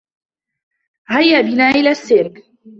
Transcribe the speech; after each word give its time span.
هيّا 1.07 1.41
بنا 1.41 1.69
إلى 1.69 1.89
السّيرك. 1.91 2.43